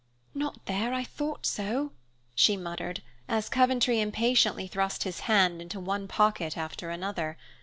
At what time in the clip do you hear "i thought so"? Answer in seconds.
0.95-1.91